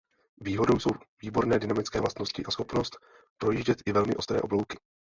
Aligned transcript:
Výhodou 0.41 0.79
jsou 0.79 0.89
výborné 1.21 1.59
dynamické 1.59 1.99
vlastnosti 2.01 2.43
a 2.45 2.51
schopnost 2.51 2.97
projíždět 3.37 3.81
i 3.85 3.91
velmi 3.91 4.15
ostré 4.15 4.41
oblouky. 4.41 4.77